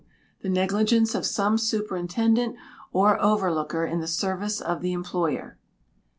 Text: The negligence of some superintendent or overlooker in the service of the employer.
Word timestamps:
The 0.41 0.49
negligence 0.49 1.13
of 1.13 1.27
some 1.27 1.59
superintendent 1.59 2.55
or 2.91 3.21
overlooker 3.21 3.85
in 3.85 3.99
the 3.99 4.07
service 4.07 4.59
of 4.59 4.81
the 4.81 4.93
employer. 4.93 5.59